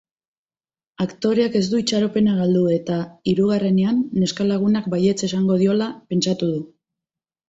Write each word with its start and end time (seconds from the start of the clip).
Aktoreak 1.03 1.57
ez 1.57 1.61
du 1.73 1.81
itxaropena 1.81 2.37
galdu 2.39 2.63
eta 2.77 2.97
hirugarrenean 3.31 3.99
neska-lagunak 4.23 4.89
baietz 4.95 5.17
esango 5.29 5.59
diola 5.65 5.91
pentsatu 6.15 6.51
du. 6.55 6.63